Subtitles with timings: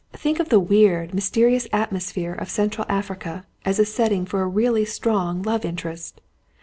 [0.13, 4.83] Think of the weird, mysterious atmosphere of Central Africa, as a setting for a really
[4.83, 6.21] strong love interest.